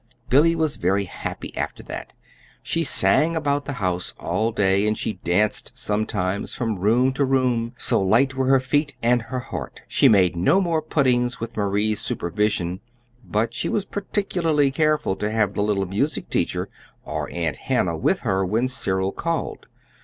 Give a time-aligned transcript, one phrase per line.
[0.29, 2.13] Billy was very happy after that.
[2.63, 7.73] She sang about the house all day, and she danced sometimes from room to room,
[7.77, 9.83] so light were her feet and her heart.
[9.87, 12.79] She made no more puddings with Marie's supervision,
[13.23, 16.67] but she was particularly careful to have the little music teacher
[17.05, 19.67] or Aunt Hannah with her when Cyril called.